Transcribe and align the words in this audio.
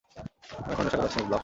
আমি 0.57 0.71
এখনো 0.73 0.83
নেশা 0.85 0.97
করে 0.97 1.07
আছি, 1.07 1.17
মিস 1.17 1.27
ব্লক। 1.27 1.39